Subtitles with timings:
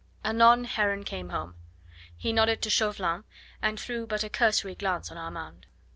[0.25, 1.53] Anon Heron came home.
[2.17, 3.23] He nodded to Chauvelin,
[3.61, 5.67] and threw but a cursory glance on Armand.